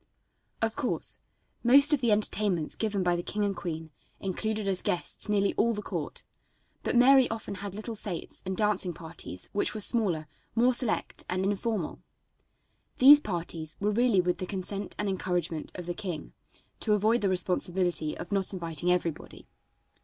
Of 0.63 0.75
course 0.75 1.19
most 1.63 1.93
of 1.93 2.01
the 2.01 2.11
entertainments 2.11 2.73
given 2.73 3.03
by 3.03 3.15
the 3.15 3.21
king 3.21 3.45
and 3.45 3.55
queen 3.55 3.91
included 4.19 4.67
as 4.67 4.81
guests 4.81 5.29
nearly 5.29 5.53
all 5.57 5.75
the 5.75 5.83
court, 5.83 6.23
but 6.81 6.95
Mary 6.95 7.29
often 7.29 7.53
had 7.61 7.75
little 7.75 7.93
fêtes 7.95 8.41
and 8.43 8.57
dancing 8.57 8.95
parties 8.95 9.47
which 9.53 9.75
were 9.75 9.79
smaller, 9.79 10.25
more 10.55 10.73
select 10.73 11.23
and 11.29 11.45
informal. 11.45 11.99
These 12.97 13.21
parties 13.21 13.77
were 13.79 13.91
really 13.91 14.21
with 14.21 14.39
the 14.39 14.47
consent 14.47 14.95
and 14.97 15.07
encouragement 15.07 15.71
of 15.75 15.85
the 15.85 15.93
king, 15.93 16.33
to 16.79 16.93
avoid 16.93 17.21
the 17.21 17.29
responsibility 17.29 18.17
of 18.17 18.31
not 18.31 18.53
inviting 18.53 18.91
everybody. 18.91 19.47